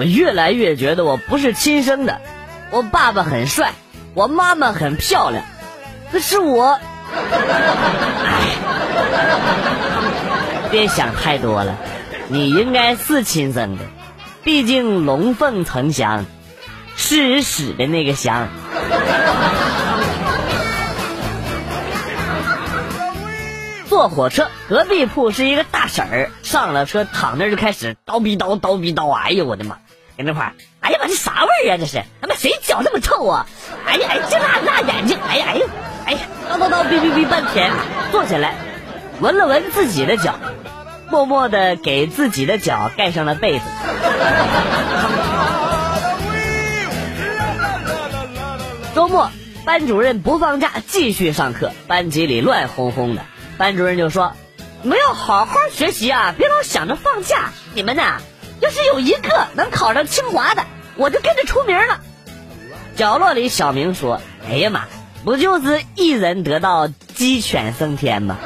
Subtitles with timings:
[0.00, 2.22] 我越来越觉得我不是亲生的。
[2.70, 3.74] 我爸爸很帅，
[4.14, 5.44] 我妈妈很漂亮，
[6.10, 6.80] 可是我，
[7.12, 8.46] 哎，
[10.70, 11.76] 别想太多了，
[12.28, 13.84] 你应该是亲生的，
[14.42, 16.24] 毕竟龙凤呈祥，
[16.96, 18.48] 吃屎的那个祥。
[23.86, 29.76] 坐火车，隔壁铺是一个大婶儿，上了车躺那就开始叨逼叨叨逼叨，哎呦我的妈！
[30.20, 31.78] 在那块儿，哎呀妈，这啥味儿啊？
[31.80, 33.46] 这是他妈谁脚这么臭啊？
[33.86, 35.18] 哎呀哎，这辣辣眼睛！
[35.26, 35.66] 哎呀哎呀
[36.04, 36.18] 哎呀，
[36.50, 37.72] 叨叨叨哔哔哔半天，
[38.12, 38.54] 坐起来，
[39.20, 40.34] 闻了闻自己的脚，
[41.08, 43.64] 默默的给自己的脚盖上了被子。
[48.94, 49.30] 周末，
[49.64, 53.22] 班主任不放假，继续上课，班级里乱哄哄的。
[53.56, 54.34] 班主任就说
[54.82, 57.52] ：“你们要好好学习啊，别老想着放假。
[57.72, 58.18] 你们呐，
[58.60, 60.64] 要是有一个能考上清华的，
[60.96, 62.00] 我就跟着出名了。”
[62.96, 64.82] 角落里，小明说：“哎呀妈，
[65.24, 68.36] 不就是一人得道，鸡犬升天吗？”，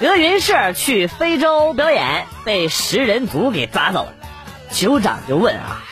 [0.00, 4.14] 德云社去非洲表演，被食人族给抓走了。
[4.72, 5.82] 酋长就问啊。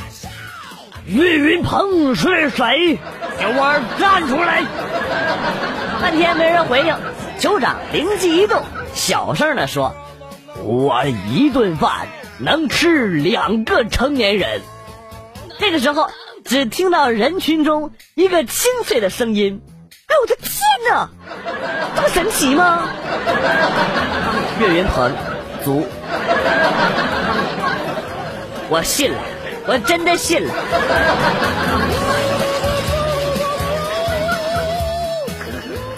[1.06, 2.98] 岳云鹏是谁？
[3.38, 4.62] 给我站出来！
[6.00, 6.94] 半天没人回应，
[7.38, 8.62] 酋长灵机一动，
[8.94, 9.94] 小声的说
[10.62, 12.06] ：“我一顿饭
[12.38, 14.60] 能吃两个成年人。”
[15.58, 16.08] 这个时候，
[16.44, 19.62] 只听到人群中一个清脆的声音
[20.06, 20.52] ：“哎，我的天
[20.90, 21.08] 哪，
[21.96, 22.88] 这么神奇吗？”
[24.60, 25.12] 岳云鹏，
[25.64, 25.86] 足，
[28.68, 29.18] 我信了。
[29.68, 30.54] 我真的信了。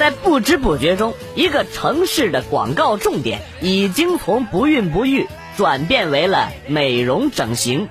[0.09, 7.91] 在不知不觉中，一个城市的广告重点已经从不孕不育转变为了美容整形，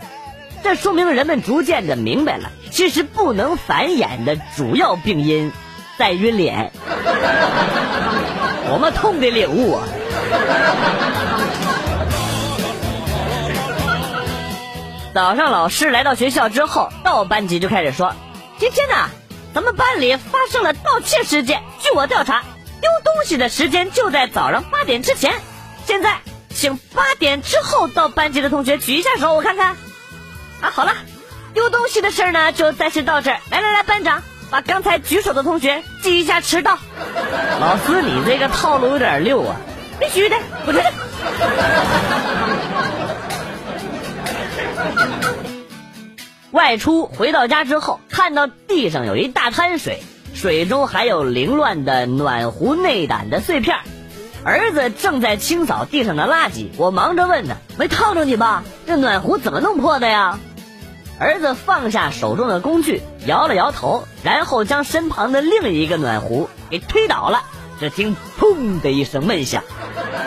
[0.64, 5.52] 这说明人们逐渐的明白了，其实不能繁衍的主要病因
[6.00, 6.72] 在于脸。
[8.74, 9.84] 我们痛的领悟啊！
[15.14, 18.16] 早上，老师来到学校之后，到班级就开始说
[18.58, 18.96] ：“今天呢，
[19.54, 21.64] 咱们班里发生了盗窃事件。
[21.80, 22.44] 据我调查，
[22.82, 25.34] 丢东西的时间就在早上八点之前。
[25.86, 26.20] 现在，
[26.54, 29.76] 请八点之后到班级的同学举一下手，我看看。
[30.62, 30.94] 啊，好了，
[31.54, 33.40] 丢东西的事儿呢，就暂时到这儿。
[33.50, 36.78] 来来来，班长，把刚才举手的同学记一下迟到。
[37.60, 39.56] 老师，你这个套路有点溜啊！
[40.00, 40.38] 必须的，
[40.68, 40.92] 我觉得。
[46.52, 53.78] 外出回到家之后，看到地上有一大滩水，水中还有凌乱的暖壶内胆的碎片。
[54.44, 58.66] 儿子正在清扫地上的垃圾，我忙着问他：“没烫着你吧？
[58.86, 60.40] 这暖壶怎么弄破的呀？”
[61.18, 67.44] 儿子放下手中的工具，摇了摇头，然后将身旁的另一个暖壶给推倒了。
[67.80, 69.64] 只听“砰”的一声闷响，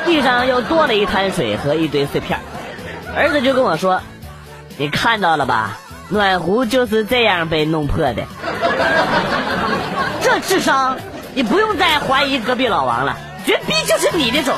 [0.07, 2.41] 地上又多了一滩水和一堆碎片。
[3.15, 4.01] 儿子就跟我说。
[4.79, 5.79] 你看到了吧？
[6.11, 8.25] 暖壶就是这样被弄破的。
[10.21, 10.97] 这智商，
[11.35, 13.17] 你不用再怀疑隔壁老王了，
[13.47, 14.55] 绝逼就是你的种。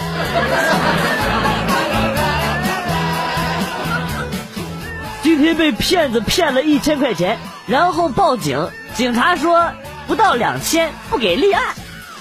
[5.23, 9.73] 今天被骗子骗了一千块钱，然后报警，警察说
[10.07, 11.63] 不到两千不给立案。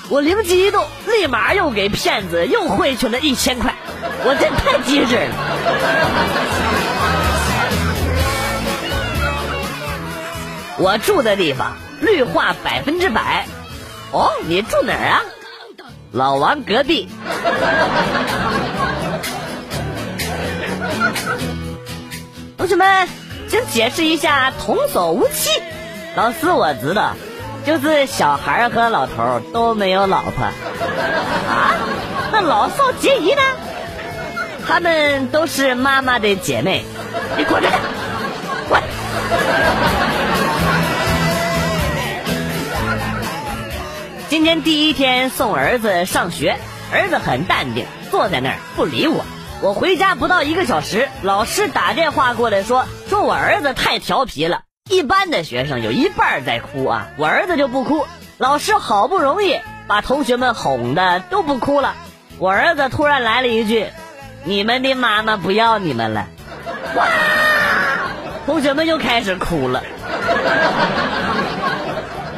[0.09, 3.73] 我灵机一动，立马又给骗子又汇去了一千块。
[4.25, 6.90] 我真太机智了。
[10.81, 13.45] 我住的地方绿化百分之百。
[14.11, 15.21] 哦，你住哪儿啊？
[16.11, 17.07] 老王隔壁。
[22.57, 23.07] 同学们，
[23.47, 25.51] 请解释一下“童叟无欺”。
[26.17, 27.13] 老师，我知道，
[27.63, 30.43] 就是小孩和老头都没有老婆。
[30.43, 31.75] 啊？
[32.31, 33.41] 那老少皆宜呢？
[34.67, 36.83] 他们都是妈妈的姐妹。
[37.37, 37.69] 你滚开！
[38.67, 38.81] 滚！
[44.31, 46.55] 今天第一天送儿子上学，
[46.93, 49.25] 儿子很淡定，坐在那儿不理我。
[49.61, 54.61] 我回家不到一个小时，老师打电话过来说，说我儿子太调皮了。
[54.89, 58.07] 一般的学生有一半在哭啊，我儿子就不哭。
[58.37, 61.95] 老师好不容易把同学们哄的都不哭了，
[62.37, 63.87] 我儿子突然来了一句
[64.45, 66.27] ：“你们的妈妈不要你们了。”
[66.95, 67.05] 哇！
[68.45, 69.83] 同学们又开始哭了。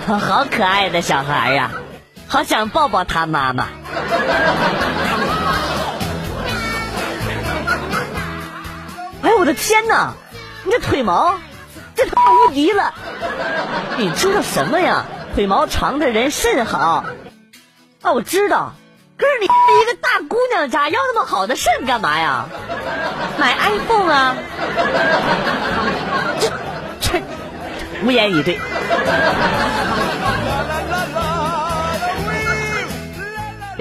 [0.07, 1.72] 好可爱的小孩呀！
[2.34, 3.68] 好想抱抱他妈妈。
[9.22, 10.16] 哎我的天哪！
[10.64, 11.36] 你这腿毛，
[11.94, 12.92] 这他妈无敌了！
[13.98, 15.06] 你知道什么呀？
[15.36, 17.06] 腿毛长的人肾好。
[18.02, 18.74] 啊，我知道。
[19.16, 22.48] 可是你一个大姑娘家要那么好的肾干嘛呀？
[23.38, 24.36] 买 iPhone 啊！
[26.40, 26.52] 这
[27.00, 27.22] 这，
[28.04, 28.60] 无言以对。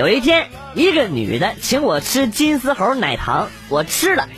[0.02, 4.28] 有一天，一个女的请我吃金丝猴奶糖，我吃了。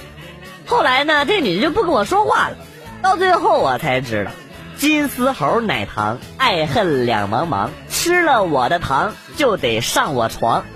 [0.66, 2.56] 后来呢，这女的就不跟我说话了。
[3.00, 4.30] 到最后我才知道，
[4.76, 10.66] 金丝猴奶糖爱恨两茫茫，吃了我的糖就得上我床。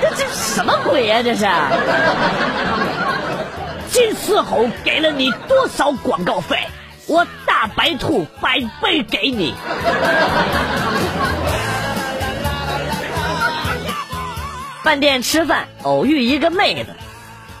[0.00, 1.22] 这这什么鬼呀？
[1.22, 1.46] 这是！
[3.90, 6.56] 金丝猴给了你多少广告费？
[7.08, 9.52] 我大白兔百倍给你。
[14.82, 16.94] 饭店吃饭，偶遇一个妹子，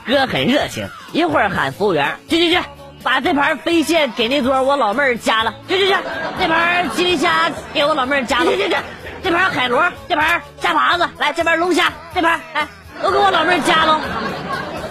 [0.06, 2.60] 哥很热情，一会儿喊服务员去去去，
[3.02, 5.96] 把这盘飞蟹给那桌我老妹儿夹了，去去去，
[6.38, 8.76] 这盘鸡粒虾给我老妹儿夹了，去去去。
[9.20, 12.68] 这盘海螺，这盘虾爬子，来这边龙虾，这盘来
[13.02, 14.00] 都给我老妹儿夹喽。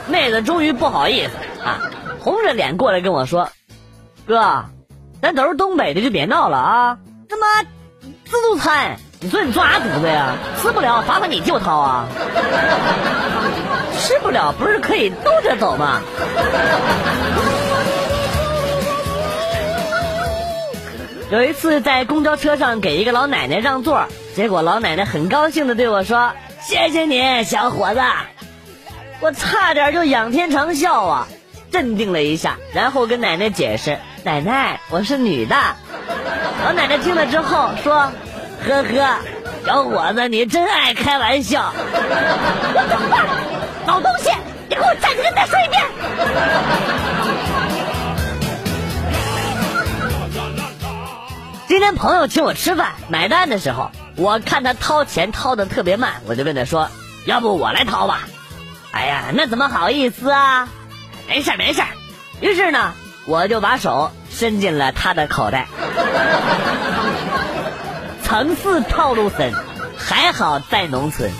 [0.09, 1.79] 妹子终于不好意思啊，
[2.19, 3.49] 红着脸过来跟我说
[4.27, 4.65] ：“哥，
[5.21, 6.97] 咱都是东北的，就别闹了啊！
[7.29, 7.63] 他妈
[8.25, 10.35] 自助餐，你说你做啥犊子呀？
[10.61, 12.05] 吃不了，罚款你就掏啊！
[13.99, 16.01] 吃不了不是可以兜着走吗？”
[21.31, 24.05] 有一次在公交车上给一个老奶奶让座，
[24.35, 26.31] 结果老奶奶很高兴的对我说
[26.61, 28.01] ：“谢谢你，小伙子。”
[29.19, 31.27] 我差点就仰天长啸啊！
[31.71, 35.55] 镇定了一下，然后跟奶奶解释：“奶奶，我是女的。”
[36.63, 38.11] 老奶奶听了之后说
[38.65, 39.19] ：“呵呵，
[39.65, 43.25] 小伙子你真爱开玩笑。”我怎么办？
[43.85, 44.29] 老东西，
[44.69, 45.83] 你给我站起来再说一遍！
[51.67, 56.89] 今天朋友请我吃饭，买单的时候，我看他掏钱掏的特别慢，我就问他说
[57.25, 58.21] ：“要不我来掏吧。”
[58.91, 60.67] 哎呀，那怎么好意思啊？
[61.27, 61.81] 没事没事。
[62.39, 62.93] 于是呢，
[63.25, 65.67] 我就把手伸进了他的口袋。
[68.27, 69.53] 层次套路深，
[69.97, 71.31] 还好在农村。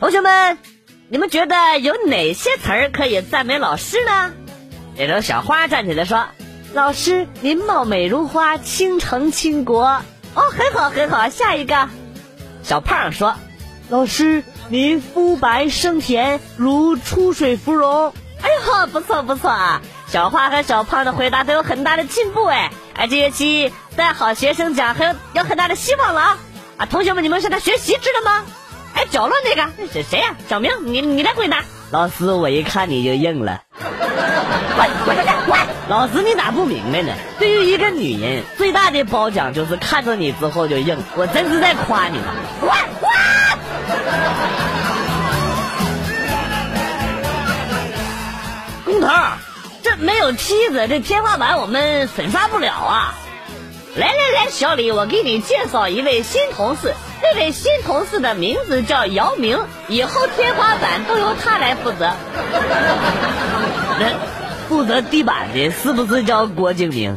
[0.00, 0.58] 同学们，
[1.08, 4.32] 你们觉得有哪些词儿可以赞美老师呢？
[4.98, 6.26] 这头小花站起来说
[6.74, 9.84] ：“老师，您貌美如花，倾城倾国。
[10.34, 11.28] 哦，很好，很好。
[11.28, 11.88] 下一个，
[12.64, 13.36] 小胖说：
[13.88, 18.12] 老师，您肤白生甜，如出水芙蓉。
[18.42, 18.50] 哎
[18.80, 19.80] 呦，不错不错啊！
[20.06, 22.70] 小花和小胖的回答都有很大的进步哎。
[22.94, 26.38] 哎，这学期在好学生奖还有有很大的希望了啊！
[26.78, 28.44] 啊，同学们，你们向他学习，知道吗？
[28.94, 30.34] 哎，角落那个是谁呀？
[30.48, 31.62] 小明，你你来回答。
[31.90, 33.60] 老师，我一看你就硬了。
[34.76, 35.28] 滚滚出去！
[35.46, 35.58] 滚！
[35.88, 37.12] 老师，你咋不明白呢？
[37.38, 40.96] 对于一个女人，最大的褒奖就是看到你之后就硬。
[41.16, 42.18] 我真是在夸你。
[42.60, 42.70] 滚
[43.00, 43.10] 滚！
[48.84, 49.45] 工头，这
[49.98, 53.14] 没有梯子，这天花板我们粉刷不了啊！
[53.96, 56.94] 来来来，小李，我给你介绍一位新同事。
[57.22, 62.10] 这位新同事的名字叫姚明，以后天花板都由他来负责。
[63.98, 64.36] 那。
[64.68, 67.16] 负责地板的是不是叫郭敬明？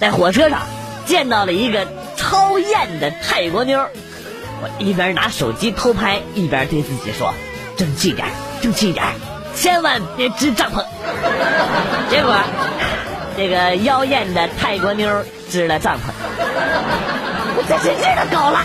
[0.00, 0.62] 在火车上
[1.06, 3.86] 见到了一个超艳的泰国妞，
[4.62, 7.32] 我一边拿手机偷拍，一边对自己说
[7.78, 8.28] ：“争气点，
[8.60, 9.06] 争气点，
[9.54, 10.84] 千万别支帐篷。”
[12.10, 12.34] 结果，
[13.36, 16.00] 这个妖艳的泰国妞支了帐篷，
[17.56, 18.60] 我真是日子高了。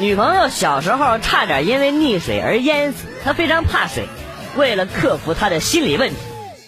[0.00, 4.08] 女朋友小时候差点因为溺水而淹死，她非常怕水。
[4.56, 6.16] 为了克服她的心理问题，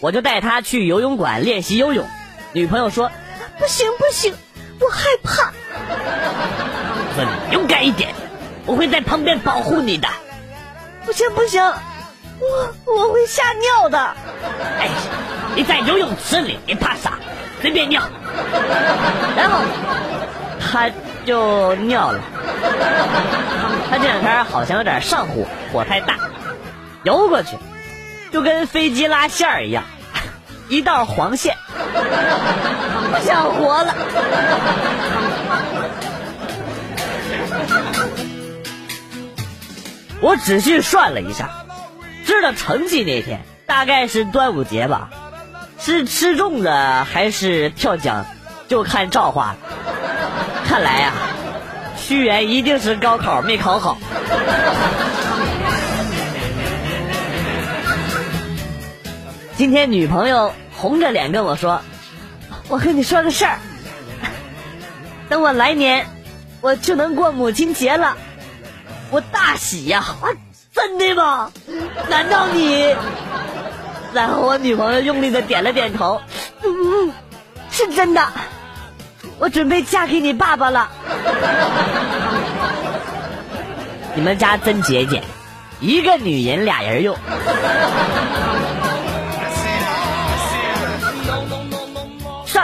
[0.00, 2.06] 我就带她去游泳馆练习游泳。
[2.52, 3.11] 女朋友说
[3.58, 4.34] ：“不行不行，
[4.80, 5.52] 我害怕。”
[7.14, 8.14] 说你勇敢一点，
[8.66, 10.08] 我会在旁边保护你的。
[11.04, 13.98] 不行不行，我我会吓尿的。
[14.78, 14.88] 哎，
[15.54, 17.18] 你在游泳池里，你怕啥？
[17.60, 18.02] 随便尿。
[19.36, 19.60] 然后
[20.60, 20.90] 他
[21.25, 22.20] 就尿了。
[23.90, 26.18] 他这两天好像有点上火，火太大，
[27.04, 27.56] 游过去
[28.32, 29.84] 就跟飞机拉线儿一样，
[30.68, 31.56] 一道黄线，
[33.16, 33.94] 不想活了。
[40.20, 41.49] 我仔细算了一下，
[42.26, 45.08] 知道成绩那天大概是端午节吧，
[45.78, 48.26] 是吃粽子还是跳江，
[48.68, 49.56] 就看造化了。
[50.68, 51.12] 看来呀，
[51.99, 53.96] 屈原一定是高考没考好。
[59.56, 61.80] 今天女朋友红着脸跟我说
[62.68, 63.58] ：“我跟你说个事儿，
[65.28, 66.06] 等我来年
[66.61, 68.16] 我就能过母亲节了。”
[69.08, 70.04] 我大喜呀！
[70.75, 71.52] 真的吗？
[72.11, 72.92] 难道你？
[74.12, 76.20] 然后我女朋友用力的点了点头，
[76.64, 77.12] 嗯，
[77.70, 78.20] 是真的。
[79.38, 80.88] 我准备嫁给你爸爸了。
[84.14, 85.23] 你们家真节俭，
[85.78, 87.16] 一个女人俩人用。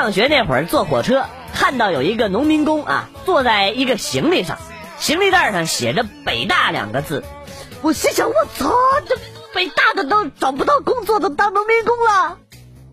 [0.03, 4.59] 上学那会儿坐火车，看到有一个农民工啊，坐在一个行李上，
[4.99, 7.23] 行李袋上写着“北大”两个字。
[7.83, 8.75] 我心想：我操，
[9.07, 9.17] 这
[9.55, 12.39] 北大的都找不到工作，都当农民工了。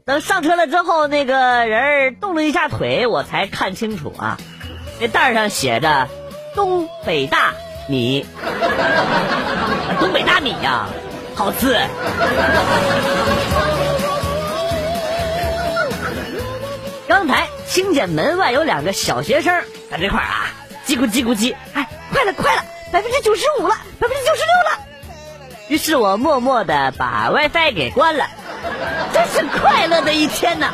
[0.06, 4.38] 等上车了之后，那个人动了一下腿，我才看清楚啊，
[5.01, 6.08] 那袋上写着
[6.54, 7.56] “东北大
[7.88, 8.24] 米”，
[10.00, 10.86] 东北大米呀，
[11.34, 11.75] 好吃。
[17.10, 20.46] 刚才听见门外有两个小学生在这块儿啊，
[20.86, 24.78] 叽咕叽咕叽，哎，快了快了，百分之九十五了，百分之九十六了。
[25.70, 28.28] 于是我默默的把 WiFi 给关了，
[29.12, 30.72] 真是快乐的一天呐！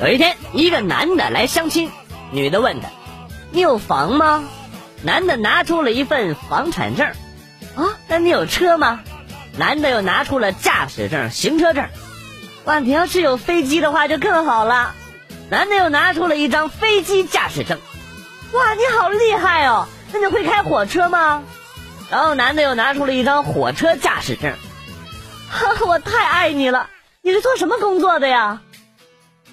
[0.00, 1.92] 有一天，一个男的来相亲，
[2.30, 2.88] 女的问他
[3.52, 4.42] ：“你有房吗？”
[5.04, 7.06] 男的拿出了一份房产证，
[7.76, 9.00] 啊，那你有车吗？
[9.58, 11.86] 男的又拿出了驾驶证、行车证。
[12.64, 14.94] 哇，你要是有飞机的话就更好了。
[15.50, 17.78] 男的又拿出了一张飞机驾驶证。
[18.52, 19.86] 哇，你好厉害哦！
[20.10, 21.42] 那你会开火车吗？
[22.10, 24.54] 然后男的又拿出了一张火车驾驶证。
[25.50, 26.88] 哈， 我太爱你了！
[27.20, 28.62] 你是做什么工作的呀？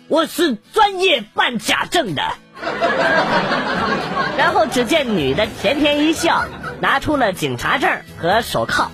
[0.08, 2.24] 我是专业办假证的。
[4.38, 6.46] 然后只见女的甜甜一笑，
[6.80, 8.90] 拿出了警察证和手铐。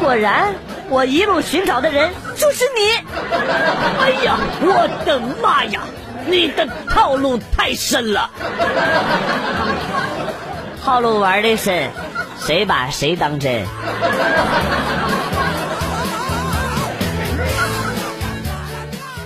[0.00, 0.54] 果然，
[0.88, 2.92] 我一路寻找的人就是你。
[4.00, 5.80] 哎呀，我的妈呀！
[6.24, 8.30] 你的套路太深了。
[10.84, 11.90] 套路玩的深，
[12.38, 13.64] 谁把谁当真？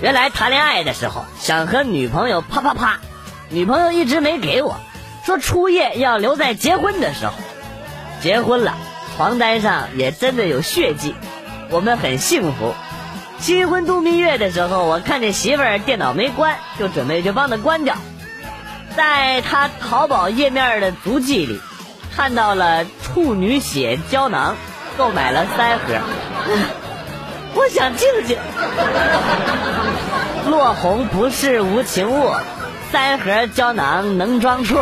[0.02, 3.00] 原来谈恋爱的时候想和女朋友啪啪啪，
[3.48, 4.76] 女朋友一直没给我，
[5.24, 7.32] 说初夜要留在结婚的时候。
[8.20, 8.74] 结婚了，
[9.16, 11.14] 床单上也真的有血迹，
[11.70, 12.74] 我们很幸福。
[13.38, 17.96] 新婚度蜜月的时候，我看见媳妇儿电脑没关，就准备去帮她关掉。
[18.96, 21.60] 在她淘宝页面的足迹里，
[22.14, 24.56] 看到了处女血胶囊，
[24.96, 26.00] 购买了三盒。
[27.56, 28.36] 我想静静。
[30.50, 32.30] 落红不是无情物，
[32.92, 34.78] 三盒胶囊能装处。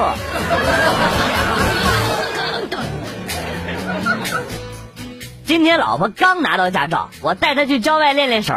[5.46, 8.54] 今天老婆刚拿到驾照，我带她去郊外练练手。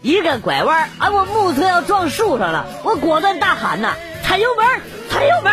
[0.00, 3.94] 一个拐弯，啊，我目测要撞树上了，我果断大喊呐
[4.24, 4.66] ：“踩油门，
[5.10, 5.52] 踩油门！”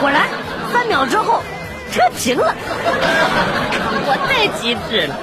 [0.00, 0.28] 果然，
[0.72, 1.42] 三秒之后，
[1.92, 2.54] 车停了。
[4.06, 5.14] 我太机智了。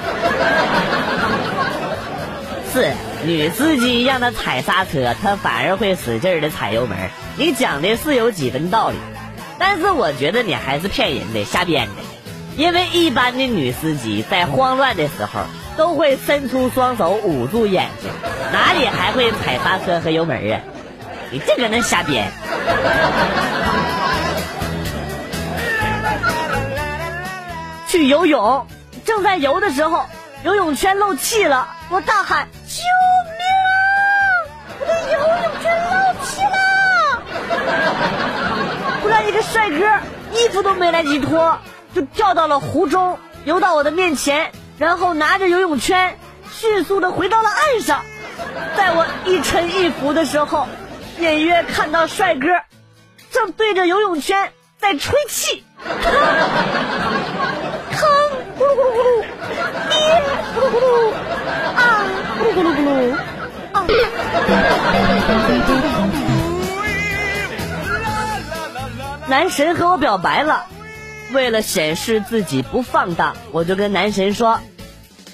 [2.76, 2.92] 是
[3.24, 6.98] 女司机让他踩刹车，他反而会使劲的踩油门。
[7.38, 8.96] 你讲的是有几分道理，
[9.58, 11.92] 但是我觉得你还是骗人的，瞎编的。
[12.58, 15.40] 因为一般的女司机在慌乱的时候
[15.78, 18.10] 都会伸出双手捂住眼睛，
[18.52, 20.60] 哪里还会踩刹车和油门啊？
[21.30, 22.30] 你这个能瞎编？
[27.88, 28.66] 去游泳，
[29.06, 30.04] 正在游的时候，
[30.44, 32.48] 游泳圈漏气了，我大喊。
[32.76, 32.82] 救
[33.38, 33.68] 命啊！
[34.80, 36.56] 我的游泳圈漏气了！
[39.02, 39.76] 突然，一个帅哥
[40.32, 41.58] 衣服都没来及脱，
[41.94, 46.18] 就跳到了湖中，游到我的面前，然后拿着游泳圈，
[46.52, 48.02] 迅速的回到了岸上。
[48.76, 50.68] 在我一沉一浮的时候，
[51.18, 52.48] 隐约看到帅哥
[53.30, 55.64] 正对着游泳圈在吹气。
[58.58, 59.24] 咕噜咕噜咕噜，
[59.90, 60.22] 爹，
[60.54, 60.82] 咕噜咕噜，
[61.76, 61.95] 啊，
[62.56, 63.14] 咕噜咕噜，
[69.28, 70.64] 男神和我表白了，
[71.32, 74.60] 为了显示自己不放荡，我就跟男神说：“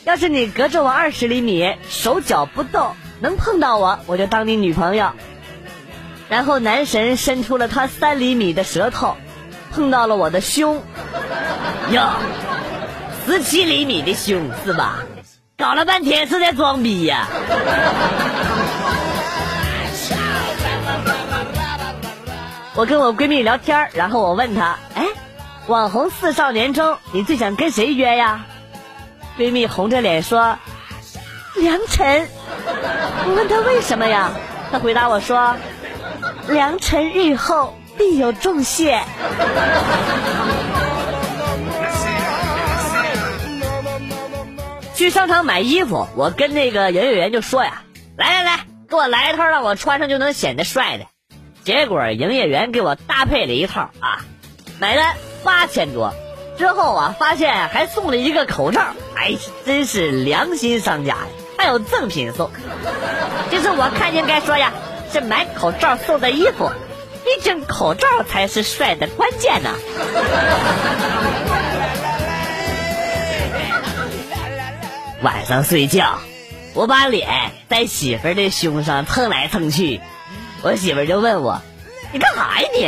[0.03, 5.13] 要是你隔着我二十厘米，手脚不动，能碰到我，我就当你女朋友。
[6.29, 9.17] 然后男神伸出了他三厘米的舌头，
[9.71, 10.83] 碰到了我的胸。
[11.93, 12.03] 哟，
[13.27, 15.05] 十七厘米的胸是吧？
[15.63, 17.29] 搞了半天是在装逼呀！
[22.75, 25.07] 我跟我闺蜜聊天，然后我问她：“哎，
[25.69, 28.45] 网红四少年中，你最想跟谁约呀？”
[29.39, 30.59] 闺蜜红着脸说
[31.55, 32.27] ：“梁晨。”
[33.25, 34.33] 我问她为什么呀？
[34.73, 35.55] 她回答我说
[36.51, 39.01] ：“良辰日后必有重谢。”
[45.03, 47.83] 去商场买衣服，我跟那个营业员就说呀
[48.17, 51.07] ：“来来来，给我来一套让我穿上就能显得帅的。”
[51.67, 54.25] 结果营业员给我搭配了一套啊，
[54.79, 55.03] 买了
[55.43, 56.15] 八千多，
[56.57, 58.81] 之后啊发现还送了一个口罩，
[59.17, 59.35] 哎，
[59.67, 61.19] 真是良心商家呀，
[61.59, 62.53] 还有赠品送。
[63.51, 64.73] 就是我看应该说呀，
[65.13, 66.71] 是买口罩送的衣服，
[67.25, 69.71] 毕竟口罩才是帅的关键呢。
[75.23, 76.19] 晚上睡觉，
[76.75, 80.01] 我把脸在媳妇儿的胸上蹭来蹭去。
[80.63, 81.63] 我媳妇儿就问我
[82.13, 82.85] ：“你干啥呀你？”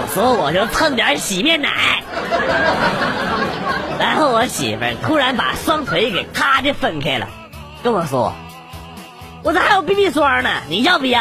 [0.00, 2.02] 我说：“我就蹭点洗面奶。”
[4.00, 7.28] 然后我媳妇儿突然把双腿给咔的分开了，
[7.82, 8.32] 跟我说
[9.44, 11.20] ：“我这还有 BB 霜呢，你要不要？”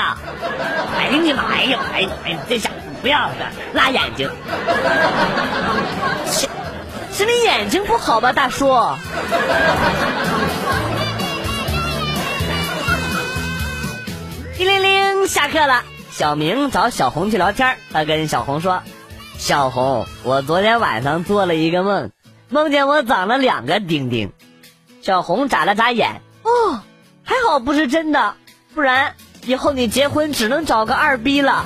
[0.97, 1.79] 哎呀你妈呀！
[1.93, 2.69] 哎哎，这下
[3.01, 4.29] 不要了，辣眼睛。
[7.13, 8.67] 是你眼睛不好吧，大叔？
[14.58, 15.84] 叮铃铃，下课了。
[16.10, 18.82] 小明找小红去聊天，他跟小红说
[19.38, 22.10] ：“小红，我昨天晚上做了一个梦，
[22.49, 24.32] 梦见我长了两个丁丁。”
[25.04, 26.82] 小红眨了眨眼：“哦，
[27.23, 28.34] 还好不是真的，
[28.73, 29.13] 不然
[29.45, 31.65] 以后你结婚只能找个二逼了。”